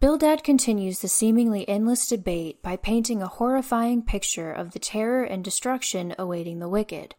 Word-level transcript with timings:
Bildad 0.00 0.42
continues 0.42 1.00
the 1.00 1.08
seemingly 1.08 1.68
endless 1.68 2.08
debate 2.08 2.62
by 2.62 2.76
painting 2.76 3.20
a 3.20 3.28
horrifying 3.28 4.00
picture 4.00 4.50
of 4.50 4.72
the 4.72 4.78
terror 4.78 5.24
and 5.24 5.44
destruction 5.44 6.14
awaiting 6.18 6.58
the 6.58 6.70
wicked. 6.70 7.14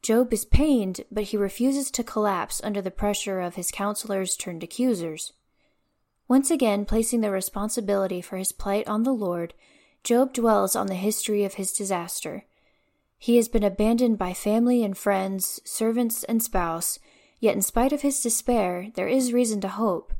Job 0.00 0.32
is 0.32 0.46
pained, 0.46 1.02
but 1.12 1.24
he 1.24 1.36
refuses 1.36 1.90
to 1.90 2.02
collapse 2.02 2.62
under 2.64 2.80
the 2.80 2.90
pressure 2.90 3.40
of 3.40 3.56
his 3.56 3.70
counselors 3.70 4.38
turned 4.38 4.62
accusers. 4.62 5.34
Once 6.28 6.50
again, 6.50 6.86
placing 6.86 7.20
the 7.20 7.30
responsibility 7.30 8.22
for 8.22 8.38
his 8.38 8.52
plight 8.52 8.88
on 8.88 9.02
the 9.02 9.12
Lord, 9.12 9.52
Job 10.02 10.32
dwells 10.32 10.74
on 10.74 10.86
the 10.86 10.94
history 10.94 11.44
of 11.44 11.54
his 11.54 11.74
disaster. 11.74 12.46
He 13.18 13.36
has 13.36 13.48
been 13.48 13.64
abandoned 13.64 14.16
by 14.16 14.32
family 14.32 14.82
and 14.82 14.96
friends, 14.96 15.60
servants 15.64 16.24
and 16.24 16.42
spouse, 16.42 16.98
yet 17.38 17.54
in 17.54 17.60
spite 17.60 17.92
of 17.92 18.00
his 18.00 18.22
despair, 18.22 18.88
there 18.94 19.08
is 19.08 19.34
reason 19.34 19.60
to 19.60 19.68
hope. 19.68 20.14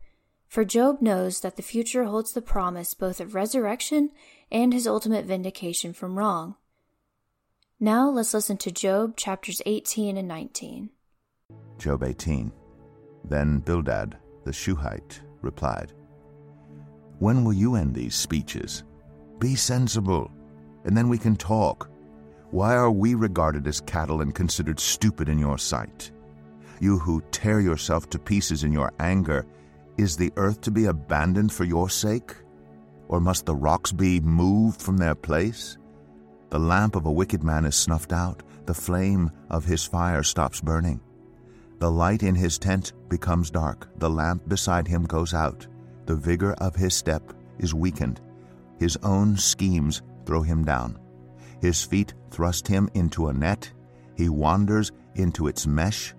For 0.48 0.64
Job 0.64 1.02
knows 1.02 1.40
that 1.40 1.56
the 1.56 1.62
future 1.62 2.04
holds 2.04 2.32
the 2.32 2.42
promise 2.42 2.94
both 2.94 3.20
of 3.20 3.34
resurrection 3.34 4.10
and 4.50 4.72
his 4.72 4.86
ultimate 4.86 5.24
vindication 5.24 5.92
from 5.92 6.18
wrong. 6.18 6.56
Now 7.78 8.08
let's 8.08 8.32
listen 8.32 8.56
to 8.58 8.70
Job 8.70 9.16
chapters 9.16 9.60
18 9.66 10.16
and 10.16 10.28
19. 10.28 10.90
Job 11.78 12.02
18. 12.02 12.52
Then 13.24 13.58
Bildad 13.58 14.16
the 14.44 14.52
Shuhite 14.52 15.20
replied, 15.42 15.92
When 17.18 17.44
will 17.44 17.52
you 17.52 17.74
end 17.74 17.94
these 17.94 18.14
speeches? 18.14 18.84
Be 19.40 19.56
sensible, 19.56 20.30
and 20.84 20.96
then 20.96 21.08
we 21.08 21.18
can 21.18 21.36
talk. 21.36 21.90
Why 22.50 22.74
are 22.74 22.90
we 22.90 23.14
regarded 23.14 23.66
as 23.66 23.80
cattle 23.80 24.20
and 24.20 24.34
considered 24.34 24.78
stupid 24.78 25.28
in 25.28 25.38
your 25.38 25.58
sight? 25.58 26.12
You 26.80 26.98
who 26.98 27.22
tear 27.32 27.60
yourself 27.60 28.08
to 28.10 28.18
pieces 28.18 28.62
in 28.62 28.72
your 28.72 28.92
anger 29.00 29.44
is 29.96 30.16
the 30.16 30.32
earth 30.36 30.60
to 30.62 30.70
be 30.70 30.86
abandoned 30.86 31.52
for 31.52 31.64
your 31.64 31.88
sake? 31.88 32.34
Or 33.08 33.20
must 33.20 33.46
the 33.46 33.54
rocks 33.54 33.92
be 33.92 34.20
moved 34.20 34.82
from 34.82 34.96
their 34.96 35.14
place? 35.14 35.78
The 36.50 36.58
lamp 36.58 36.96
of 36.96 37.06
a 37.06 37.12
wicked 37.12 37.42
man 37.42 37.64
is 37.64 37.74
snuffed 37.74 38.12
out, 38.12 38.42
the 38.66 38.74
flame 38.74 39.30
of 39.50 39.64
his 39.64 39.84
fire 39.84 40.22
stops 40.22 40.60
burning. 40.60 41.00
The 41.78 41.90
light 41.90 42.22
in 42.22 42.34
his 42.34 42.58
tent 42.58 42.92
becomes 43.08 43.50
dark, 43.50 43.88
the 43.98 44.10
lamp 44.10 44.48
beside 44.48 44.88
him 44.88 45.04
goes 45.04 45.34
out, 45.34 45.66
the 46.06 46.16
vigor 46.16 46.54
of 46.54 46.74
his 46.74 46.94
step 46.94 47.32
is 47.58 47.74
weakened. 47.74 48.20
His 48.78 48.96
own 49.02 49.36
schemes 49.36 50.02
throw 50.24 50.42
him 50.42 50.64
down. 50.64 50.98
His 51.60 51.82
feet 51.82 52.14
thrust 52.30 52.68
him 52.68 52.88
into 52.94 53.28
a 53.28 53.32
net, 53.32 53.70
he 54.14 54.28
wanders 54.28 54.92
into 55.14 55.46
its 55.46 55.66
mesh. 55.66 56.14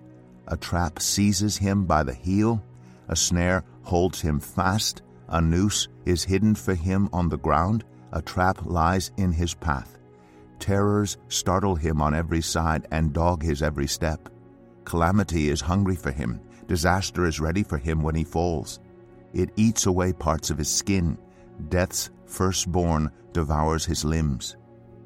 A 0.48 0.56
trap 0.56 1.00
seizes 1.00 1.56
him 1.56 1.84
by 1.84 2.02
the 2.02 2.14
heel, 2.14 2.62
a 3.08 3.16
snare 3.16 3.64
holds 3.82 4.20
him 4.20 4.38
fast, 4.40 5.02
a 5.28 5.40
noose 5.40 5.88
is 6.04 6.24
hidden 6.24 6.54
for 6.54 6.74
him 6.74 7.08
on 7.12 7.28
the 7.28 7.38
ground, 7.38 7.84
a 8.12 8.22
trap 8.22 8.64
lies 8.64 9.10
in 9.16 9.32
his 9.32 9.54
path. 9.54 9.98
Terrors 10.58 11.18
startle 11.28 11.74
him 11.74 12.00
on 12.00 12.14
every 12.14 12.40
side 12.40 12.86
and 12.90 13.12
dog 13.12 13.42
his 13.42 13.62
every 13.62 13.86
step. 13.86 14.28
Calamity 14.84 15.48
is 15.48 15.60
hungry 15.60 15.96
for 15.96 16.10
him, 16.10 16.40
disaster 16.66 17.26
is 17.26 17.40
ready 17.40 17.62
for 17.62 17.78
him 17.78 18.02
when 18.02 18.14
he 18.14 18.24
falls. 18.24 18.80
It 19.32 19.50
eats 19.56 19.86
away 19.86 20.12
parts 20.12 20.50
of 20.50 20.58
his 20.58 20.70
skin, 20.70 21.18
death's 21.68 22.10
firstborn 22.26 23.10
devours 23.32 23.84
his 23.84 24.04
limbs. 24.04 24.56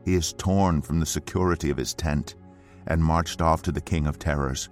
He 0.04 0.14
is 0.14 0.32
torn 0.32 0.82
from 0.82 1.00
the 1.00 1.06
security 1.06 1.70
of 1.70 1.76
his 1.76 1.94
tent 1.94 2.34
and 2.86 3.02
marched 3.02 3.40
off 3.40 3.62
to 3.62 3.72
the 3.72 3.80
king 3.80 4.06
of 4.06 4.18
terrors. 4.18 4.68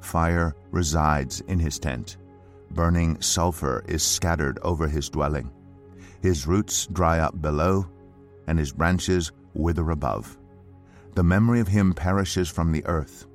Fire 0.00 0.54
resides 0.70 1.40
in 1.42 1.58
his 1.58 1.78
tent. 1.78 2.16
Burning 2.72 3.20
sulfur 3.20 3.84
is 3.88 4.02
scattered 4.02 4.58
over 4.62 4.86
his 4.86 5.08
dwelling. 5.08 5.50
His 6.22 6.46
roots 6.46 6.86
dry 6.86 7.18
up 7.18 7.40
below, 7.40 7.86
and 8.46 8.58
his 8.58 8.72
branches 8.72 9.32
wither 9.54 9.90
above. 9.90 10.38
The 11.14 11.22
memory 11.24 11.60
of 11.60 11.68
him 11.68 11.92
perishes 11.92 12.48
from 12.48 12.70
the 12.70 12.84
earth. 12.86 13.26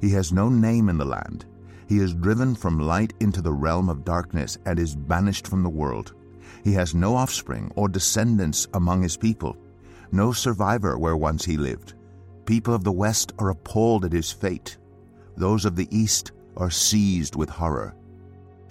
He 0.00 0.10
has 0.10 0.32
no 0.32 0.48
name 0.48 0.88
in 0.88 0.98
the 0.98 1.04
land. 1.04 1.46
He 1.88 1.98
is 1.98 2.14
driven 2.14 2.54
from 2.54 2.78
light 2.78 3.14
into 3.20 3.40
the 3.40 3.52
realm 3.52 3.88
of 3.88 4.04
darkness 4.04 4.58
and 4.66 4.78
is 4.78 4.94
banished 4.94 5.46
from 5.46 5.62
the 5.62 5.70
world. 5.70 6.14
He 6.64 6.72
has 6.74 6.94
no 6.94 7.16
offspring 7.16 7.72
or 7.76 7.88
descendants 7.88 8.68
among 8.74 9.02
his 9.02 9.16
people, 9.16 9.56
no 10.10 10.32
survivor 10.32 10.98
where 10.98 11.16
once 11.16 11.44
he 11.44 11.56
lived. 11.56 11.94
People 12.44 12.74
of 12.74 12.84
the 12.84 12.92
west 12.92 13.32
are 13.38 13.50
appalled 13.50 14.04
at 14.04 14.12
his 14.12 14.30
fate. 14.30 14.76
Those 15.36 15.64
of 15.64 15.76
the 15.76 15.88
east 15.90 16.32
are 16.56 16.70
seized 16.70 17.36
with 17.36 17.48
horror. 17.48 17.94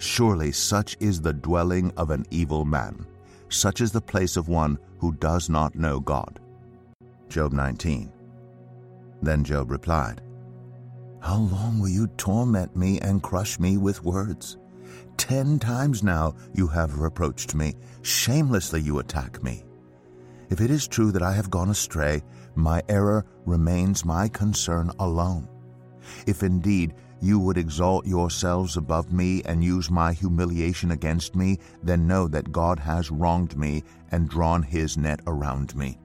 Surely 0.02 0.50
such 0.50 0.96
is 0.98 1.20
the 1.20 1.32
dwelling 1.32 1.92
of 1.96 2.10
an 2.10 2.26
evil 2.32 2.64
man. 2.64 3.06
Such 3.50 3.80
is 3.80 3.92
the 3.92 4.00
place 4.00 4.36
of 4.36 4.48
one 4.48 4.76
who 4.98 5.14
does 5.14 5.48
not 5.48 5.76
know 5.76 6.00
God. 6.00 6.40
Job 7.28 7.52
19. 7.52 8.12
Then 9.22 9.44
Job 9.44 9.70
replied, 9.70 10.20
How 11.20 11.36
long 11.36 11.78
will 11.78 11.88
you 11.88 12.08
torment 12.16 12.74
me 12.74 12.98
and 12.98 13.22
crush 13.22 13.60
me 13.60 13.76
with 13.76 14.02
words? 14.02 14.58
Ten 15.18 15.60
times 15.60 16.02
now 16.02 16.34
you 16.52 16.66
have 16.66 16.98
reproached 16.98 17.54
me. 17.54 17.74
Shamelessly 18.02 18.80
you 18.80 18.98
attack 18.98 19.40
me. 19.40 19.62
If 20.50 20.60
it 20.60 20.72
is 20.72 20.88
true 20.88 21.12
that 21.12 21.22
I 21.22 21.32
have 21.32 21.48
gone 21.48 21.70
astray, 21.70 22.24
my 22.56 22.82
error 22.88 23.24
remains 23.46 24.04
my 24.04 24.26
concern 24.26 24.90
alone. 24.98 25.48
If 26.26 26.42
indeed 26.42 26.94
you 27.22 27.38
would 27.38 27.56
exalt 27.56 28.04
yourselves 28.04 28.76
above 28.76 29.12
me 29.12 29.42
and 29.44 29.62
use 29.62 29.90
my 29.90 30.12
humiliation 30.12 30.90
against 30.90 31.36
me, 31.36 31.58
then 31.82 32.06
know 32.06 32.26
that 32.26 32.50
God 32.50 32.80
has 32.80 33.12
wronged 33.12 33.56
me 33.56 33.84
and 34.10 34.28
drawn 34.28 34.62
his 34.62 34.98
net 34.98 35.20
around 35.28 35.76
me. 35.76 35.98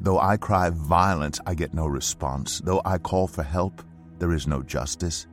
Though 0.00 0.18
I 0.18 0.36
cry 0.36 0.70
violence, 0.70 1.40
I 1.46 1.54
get 1.54 1.74
no 1.74 1.86
response. 1.86 2.60
Though 2.60 2.82
I 2.84 2.98
call 2.98 3.28
for 3.28 3.44
help, 3.44 3.82
there 4.18 4.32
is 4.32 4.48
no 4.48 4.62
justice. 4.64 5.28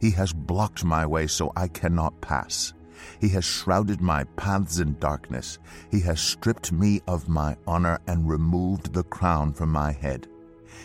He 0.00 0.10
has 0.10 0.32
blocked 0.32 0.84
my 0.84 1.06
way 1.06 1.28
so 1.28 1.52
I 1.56 1.68
cannot 1.68 2.20
pass. 2.20 2.74
He 3.20 3.28
has 3.30 3.44
shrouded 3.44 4.00
my 4.00 4.24
paths 4.36 4.80
in 4.80 4.98
darkness. 4.98 5.58
He 5.90 6.00
has 6.00 6.20
stripped 6.20 6.72
me 6.72 7.00
of 7.06 7.28
my 7.28 7.56
honor 7.68 8.00
and 8.08 8.28
removed 8.28 8.92
the 8.92 9.04
crown 9.04 9.52
from 9.52 9.70
my 9.70 9.92
head. 9.92 10.26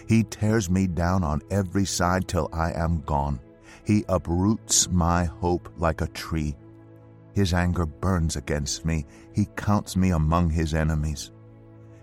He 0.08 0.24
tears 0.24 0.69
me 0.69 0.88
down 0.88 1.24
on 1.24 1.42
every 1.50 1.86
side 1.86 2.28
till 2.28 2.50
I 2.53 2.74
am 2.74 3.02
gone. 3.02 3.40
He 3.85 4.05
uproots 4.07 4.89
my 4.89 5.25
hope 5.25 5.69
like 5.77 6.01
a 6.01 6.07
tree. 6.07 6.55
His 7.33 7.53
anger 7.53 7.85
burns 7.85 8.35
against 8.35 8.85
me. 8.85 9.05
He 9.33 9.47
counts 9.55 9.95
me 9.95 10.11
among 10.11 10.49
his 10.49 10.73
enemies. 10.73 11.31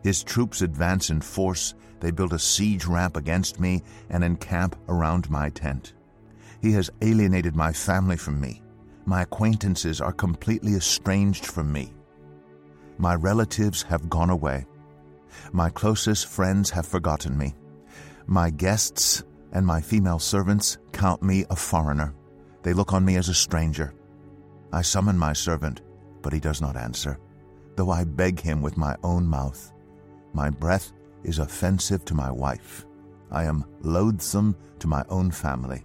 His 0.02 0.22
troops 0.22 0.62
advance 0.62 1.10
in 1.10 1.20
force. 1.20 1.74
They 2.00 2.10
build 2.10 2.32
a 2.32 2.38
siege 2.38 2.86
ramp 2.86 3.16
against 3.16 3.60
me 3.60 3.82
and 4.10 4.24
encamp 4.24 4.76
around 4.88 5.28
my 5.30 5.50
tent. 5.50 5.94
He 6.62 6.72
has 6.72 6.90
alienated 7.02 7.54
my 7.54 7.72
family 7.72 8.16
from 8.16 8.40
me. 8.40 8.62
My 9.04 9.22
acquaintances 9.22 10.00
are 10.00 10.12
completely 10.12 10.74
estranged 10.74 11.46
from 11.46 11.72
me. 11.72 11.92
My 12.98 13.14
relatives 13.14 13.82
have 13.84 14.10
gone 14.10 14.30
away. 14.30 14.66
My 15.52 15.70
closest 15.70 16.26
friends 16.26 16.70
have 16.70 16.86
forgotten 16.86 17.36
me. 17.36 17.54
My 18.26 18.50
guests 18.50 19.24
and 19.52 19.66
my 19.66 19.80
female 19.80 20.18
servants 20.18 20.78
count 20.92 21.22
me 21.22 21.44
a 21.50 21.56
foreigner. 21.56 22.14
They 22.62 22.72
look 22.72 22.92
on 22.92 23.04
me 23.04 23.16
as 23.16 23.28
a 23.28 23.34
stranger. 23.34 23.94
I 24.72 24.82
summon 24.82 25.16
my 25.18 25.32
servant, 25.32 25.80
but 26.22 26.32
he 26.32 26.40
does 26.40 26.60
not 26.60 26.76
answer, 26.76 27.18
though 27.76 27.90
I 27.90 28.04
beg 28.04 28.40
him 28.40 28.60
with 28.60 28.76
my 28.76 28.96
own 29.02 29.26
mouth. 29.26 29.72
My 30.32 30.50
breath 30.50 30.92
is 31.24 31.38
offensive 31.38 32.04
to 32.06 32.14
my 32.14 32.30
wife. 32.30 32.84
I 33.30 33.44
am 33.44 33.64
loathsome 33.80 34.56
to 34.80 34.86
my 34.86 35.04
own 35.08 35.30
family. 35.30 35.84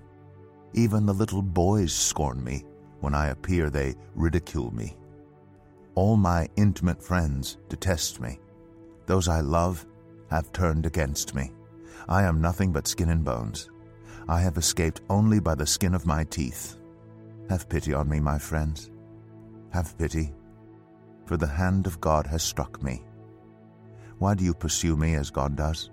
Even 0.73 1.05
the 1.05 1.13
little 1.13 1.41
boys 1.41 1.93
scorn 1.93 2.43
me. 2.43 2.63
When 2.99 3.13
I 3.13 3.27
appear, 3.27 3.69
they 3.69 3.95
ridicule 4.15 4.71
me. 4.73 4.95
All 5.95 6.17
my 6.17 6.47
intimate 6.55 7.03
friends 7.03 7.57
detest 7.69 8.19
me. 8.19 8.39
Those 9.05 9.27
I 9.27 9.41
love 9.41 9.85
have 10.29 10.51
turned 10.51 10.85
against 10.85 11.35
me. 11.35 11.51
I 12.07 12.23
am 12.23 12.41
nothing 12.41 12.71
but 12.71 12.87
skin 12.87 13.09
and 13.09 13.23
bones. 13.23 13.69
I 14.27 14.39
have 14.41 14.57
escaped 14.57 15.01
only 15.09 15.39
by 15.39 15.55
the 15.55 15.65
skin 15.65 15.93
of 15.93 16.05
my 16.05 16.23
teeth. 16.25 16.77
Have 17.49 17.67
pity 17.69 17.93
on 17.93 18.07
me, 18.07 18.19
my 18.19 18.37
friends. 18.37 18.89
Have 19.71 19.97
pity. 19.97 20.33
for 21.25 21.37
the 21.37 21.47
hand 21.47 21.87
of 21.87 22.01
God 22.01 22.27
has 22.27 22.43
struck 22.43 22.81
me. 22.83 23.03
Why 24.19 24.35
do 24.35 24.43
you 24.43 24.53
pursue 24.53 24.95
me 24.95 25.15
as 25.15 25.31
God 25.31 25.55
does? 25.55 25.89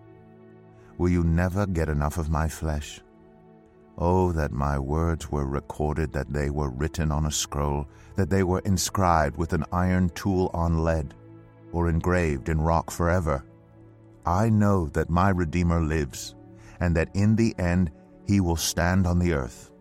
Will 0.99 1.09
you 1.11 1.25
never 1.25 1.67
get 1.67 1.89
enough 1.89 2.19
of 2.19 2.31
my 2.31 2.49
flesh? 2.49 3.01
Oh, 3.99 4.33
that 4.33 4.53
my 4.53 4.79
words 4.79 5.31
were 5.31 5.47
recorded, 5.47 6.13
that 6.13 6.33
they 6.33 6.51
were 6.51 6.71
written 6.71 7.11
on 7.11 7.27
a 7.27 7.31
scroll, 7.31 7.87
that 8.17 8.31
they 8.31 8.43
were 8.43 8.61
inscribed 8.61 9.37
with 9.37 9.53
an 9.53 9.65
iron 9.73 10.11
tool 10.11 10.51
on 10.55 10.85
lead, 10.85 11.15
or 11.73 11.89
engraved 11.89 12.49
in 12.49 12.61
rock 12.61 12.91
forever. 12.91 13.45
I 14.31 14.49
know 14.49 14.87
that 14.91 15.11
my 15.11 15.31
Redeemer 15.31 15.81
lives, 15.81 16.37
and 16.79 16.97
that 16.97 17.11
in 17.15 17.35
the 17.35 17.53
end 17.59 17.91
he 18.29 18.41
will 18.41 18.55
stand 18.55 19.05
on 19.05 19.19
the 19.19 19.33
earth. 19.33 19.73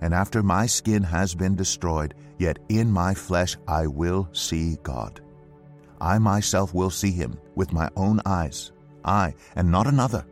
And 0.00 0.14
after 0.14 0.40
my 0.40 0.66
skin 0.66 1.02
has 1.02 1.34
been 1.34 1.56
destroyed, 1.56 2.14
yet 2.38 2.60
in 2.68 2.88
my 2.88 3.12
flesh 3.12 3.56
I 3.66 3.88
will 3.88 4.28
see 4.30 4.78
God. 4.84 5.20
I 6.00 6.20
myself 6.20 6.74
will 6.74 6.90
see 6.90 7.10
him 7.10 7.40
with 7.56 7.72
my 7.72 7.90
own 7.96 8.20
eyes, 8.24 8.70
I, 9.04 9.34
and 9.56 9.68
not 9.68 9.88
another. 9.88 10.24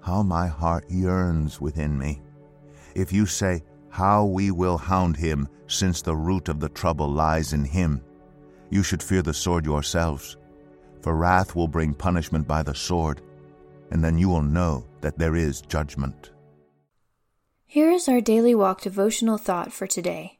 How 0.00 0.22
my 0.22 0.46
heart 0.46 0.88
yearns 0.88 1.60
within 1.60 1.98
me. 1.98 2.22
If 2.94 3.12
you 3.12 3.26
say, 3.26 3.64
How 3.88 4.24
we 4.24 4.52
will 4.52 4.78
hound 4.78 5.16
him, 5.16 5.48
since 5.66 6.00
the 6.00 6.14
root 6.14 6.48
of 6.48 6.60
the 6.60 6.68
trouble 6.68 7.08
lies 7.08 7.54
in 7.54 7.64
him, 7.64 8.02
you 8.70 8.84
should 8.84 9.02
fear 9.02 9.22
the 9.22 9.34
sword 9.34 9.64
yourselves. 9.64 10.36
For 11.02 11.14
wrath 11.14 11.54
will 11.54 11.68
bring 11.68 11.94
punishment 11.94 12.46
by 12.46 12.62
the 12.62 12.74
sword, 12.74 13.20
and 13.90 14.02
then 14.02 14.16
you 14.16 14.28
will 14.28 14.42
know 14.42 14.86
that 15.00 15.18
there 15.18 15.36
is 15.36 15.60
judgment. 15.60 16.30
Here 17.66 17.90
is 17.90 18.08
our 18.08 18.20
daily 18.20 18.54
walk 18.54 18.82
devotional 18.82 19.36
thought 19.36 19.72
for 19.72 19.86
today. 19.86 20.38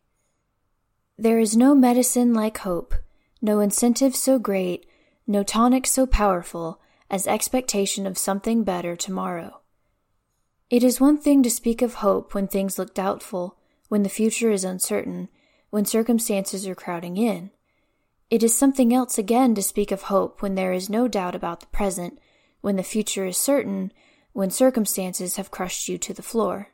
There 1.18 1.38
is 1.38 1.56
no 1.56 1.74
medicine 1.74 2.32
like 2.32 2.58
hope, 2.58 2.94
no 3.40 3.60
incentive 3.60 4.14
so 4.14 4.38
great, 4.38 4.86
no 5.26 5.42
tonic 5.42 5.86
so 5.86 6.06
powerful 6.06 6.80
as 7.10 7.26
expectation 7.26 8.06
of 8.06 8.16
something 8.16 8.64
better 8.64 8.96
tomorrow. 8.96 9.60
It 10.70 10.82
is 10.82 11.00
one 11.00 11.18
thing 11.18 11.42
to 11.42 11.50
speak 11.50 11.82
of 11.82 11.94
hope 11.94 12.34
when 12.34 12.48
things 12.48 12.78
look 12.78 12.94
doubtful, 12.94 13.58
when 13.88 14.04
the 14.04 14.08
future 14.08 14.50
is 14.50 14.64
uncertain, 14.64 15.28
when 15.70 15.84
circumstances 15.84 16.66
are 16.66 16.74
crowding 16.74 17.16
in. 17.16 17.50
It 18.32 18.42
is 18.42 18.56
something 18.56 18.94
else 18.94 19.18
again 19.18 19.54
to 19.56 19.62
speak 19.62 19.92
of 19.92 20.04
hope 20.04 20.40
when 20.40 20.54
there 20.54 20.72
is 20.72 20.88
no 20.88 21.06
doubt 21.06 21.34
about 21.34 21.60
the 21.60 21.66
present, 21.66 22.18
when 22.62 22.76
the 22.76 22.82
future 22.82 23.26
is 23.26 23.36
certain, 23.36 23.92
when 24.32 24.48
circumstances 24.48 25.36
have 25.36 25.50
crushed 25.50 25.86
you 25.86 25.98
to 25.98 26.14
the 26.14 26.22
floor. 26.22 26.68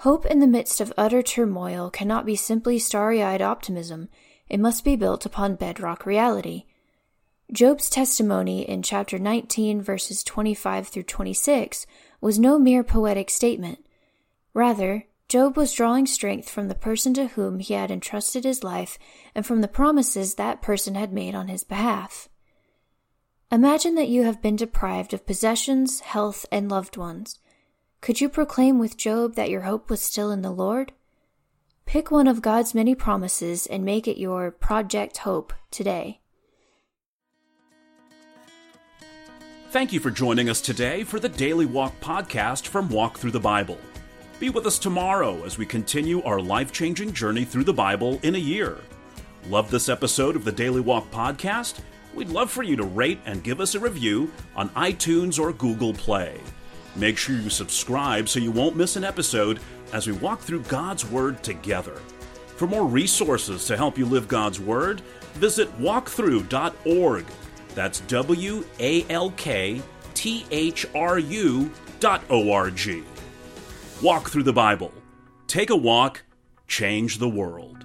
Hope 0.00 0.26
in 0.26 0.40
the 0.40 0.46
midst 0.46 0.82
of 0.82 0.92
utter 0.98 1.22
turmoil 1.22 1.88
cannot 1.88 2.26
be 2.26 2.36
simply 2.36 2.78
starry 2.78 3.22
eyed 3.22 3.40
optimism, 3.40 4.10
it 4.50 4.60
must 4.60 4.84
be 4.84 4.96
built 4.96 5.24
upon 5.24 5.54
bedrock 5.54 6.04
reality. 6.04 6.66
Job's 7.50 7.88
testimony 7.88 8.68
in 8.68 8.82
chapter 8.82 9.18
19, 9.18 9.80
verses 9.80 10.22
25 10.22 10.88
through 10.88 11.04
26, 11.04 11.86
was 12.20 12.38
no 12.38 12.58
mere 12.58 12.84
poetic 12.84 13.30
statement. 13.30 13.86
Rather, 14.52 15.06
Job 15.32 15.56
was 15.56 15.72
drawing 15.72 16.04
strength 16.04 16.50
from 16.50 16.68
the 16.68 16.74
person 16.74 17.14
to 17.14 17.28
whom 17.28 17.58
he 17.58 17.72
had 17.72 17.90
entrusted 17.90 18.44
his 18.44 18.62
life 18.62 18.98
and 19.34 19.46
from 19.46 19.62
the 19.62 19.66
promises 19.66 20.34
that 20.34 20.60
person 20.60 20.94
had 20.94 21.10
made 21.10 21.34
on 21.34 21.48
his 21.48 21.64
behalf. 21.64 22.28
Imagine 23.50 23.94
that 23.94 24.10
you 24.10 24.24
have 24.24 24.42
been 24.42 24.56
deprived 24.56 25.14
of 25.14 25.24
possessions, 25.24 26.00
health, 26.00 26.44
and 26.52 26.70
loved 26.70 26.98
ones. 26.98 27.38
Could 28.02 28.20
you 28.20 28.28
proclaim 28.28 28.78
with 28.78 28.98
Job 28.98 29.34
that 29.36 29.48
your 29.48 29.62
hope 29.62 29.88
was 29.88 30.02
still 30.02 30.30
in 30.30 30.42
the 30.42 30.50
Lord? 30.50 30.92
Pick 31.86 32.10
one 32.10 32.28
of 32.28 32.42
God's 32.42 32.74
many 32.74 32.94
promises 32.94 33.66
and 33.66 33.86
make 33.86 34.06
it 34.06 34.20
your 34.20 34.50
Project 34.50 35.16
Hope 35.16 35.54
today. 35.70 36.20
Thank 39.70 39.94
you 39.94 40.00
for 40.00 40.10
joining 40.10 40.50
us 40.50 40.60
today 40.60 41.04
for 41.04 41.18
the 41.18 41.30
Daily 41.30 41.64
Walk 41.64 41.98
podcast 42.02 42.66
from 42.66 42.90
Walk 42.90 43.18
Thru 43.18 43.30
the 43.30 43.40
Bible. 43.40 43.78
Be 44.38 44.50
with 44.50 44.66
us 44.66 44.78
tomorrow 44.78 45.44
as 45.44 45.56
we 45.56 45.66
continue 45.66 46.22
our 46.22 46.40
life 46.40 46.72
changing 46.72 47.12
journey 47.12 47.44
through 47.44 47.64
the 47.64 47.72
Bible 47.72 48.18
in 48.22 48.34
a 48.34 48.38
year. 48.38 48.78
Love 49.48 49.70
this 49.70 49.88
episode 49.88 50.34
of 50.36 50.44
the 50.44 50.52
Daily 50.52 50.80
Walk 50.80 51.10
podcast? 51.10 51.78
We'd 52.14 52.28
love 52.28 52.50
for 52.50 52.62
you 52.62 52.76
to 52.76 52.84
rate 52.84 53.20
and 53.24 53.44
give 53.44 53.60
us 53.60 53.74
a 53.74 53.80
review 53.80 54.30
on 54.56 54.68
iTunes 54.70 55.38
or 55.38 55.52
Google 55.52 55.94
Play. 55.94 56.40
Make 56.96 57.16
sure 57.16 57.36
you 57.36 57.50
subscribe 57.50 58.28
so 58.28 58.40
you 58.40 58.50
won't 58.50 58.76
miss 58.76 58.96
an 58.96 59.04
episode 59.04 59.60
as 59.92 60.06
we 60.06 60.12
walk 60.14 60.40
through 60.40 60.62
God's 60.64 61.08
Word 61.08 61.42
together. 61.42 61.96
For 62.56 62.66
more 62.66 62.84
resources 62.84 63.64
to 63.66 63.76
help 63.76 63.96
you 63.96 64.06
live 64.06 64.28
God's 64.28 64.60
Word, 64.60 65.00
visit 65.34 65.68
walkthru.org. 65.80 67.24
That's 67.74 68.00
W 68.00 68.64
A 68.78 69.06
L 69.08 69.30
K 69.30 69.80
T 70.14 70.44
H 70.50 70.86
R 70.94 71.18
U 71.18 71.70
dot 72.00 72.22
O 72.28 72.52
R 72.52 72.70
G. 72.70 73.02
Walk 74.02 74.30
Thru 74.30 74.42
the 74.42 74.52
Bible. 74.52 74.90
Take 75.46 75.70
a 75.70 75.76
walk, 75.76 76.24
change 76.66 77.18
the 77.18 77.28
world. 77.28 77.81